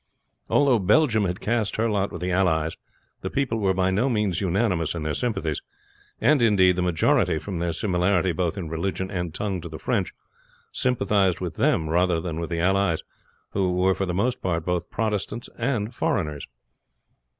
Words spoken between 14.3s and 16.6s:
part both Protestant and foreigners.